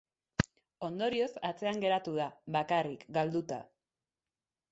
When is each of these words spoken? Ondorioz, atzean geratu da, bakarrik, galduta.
Ondorioz, 0.87 1.27
atzean 1.49 1.83
geratu 1.83 2.15
da, 2.17 2.27
bakarrik, 2.57 3.05
galduta. 3.19 3.59